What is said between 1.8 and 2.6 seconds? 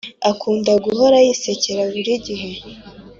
buri gihe